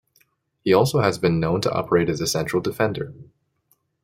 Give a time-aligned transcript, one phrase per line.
[0.63, 3.13] He has also been known to operate as a central defender.